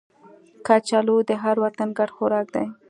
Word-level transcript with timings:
کچالو 0.67 1.17
د 1.29 1.31
هر 1.43 1.55
وطن 1.63 1.89
ګډ 1.97 2.09
خوراک 2.15 2.47
دی 2.55 2.65